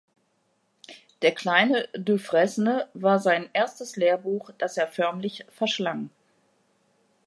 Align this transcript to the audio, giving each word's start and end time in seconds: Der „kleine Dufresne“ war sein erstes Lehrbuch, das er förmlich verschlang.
Der 1.21 1.31
„kleine 1.31 1.87
Dufresne“ 1.93 2.89
war 2.95 3.19
sein 3.19 3.47
erstes 3.53 3.97
Lehrbuch, 3.97 4.49
das 4.57 4.75
er 4.77 4.87
förmlich 4.87 5.45
verschlang. 5.49 6.09